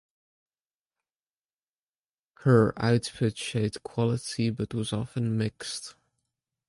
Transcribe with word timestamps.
Her 2.39 2.73
output 2.75 3.37
showed 3.37 3.83
quality 3.83 4.49
but 4.49 4.73
was 4.73 4.91
often 4.93 5.37
mixed. 5.37 5.93